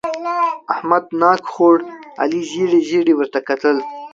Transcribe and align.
احمد 0.73 1.05
ناک 1.21 1.41
خوړ؛ 1.53 1.77
علي 2.21 2.41
ژېړې 2.49 2.79
ژېړې 2.89 3.13
ورته 3.15 3.39
کتل. 3.47 3.77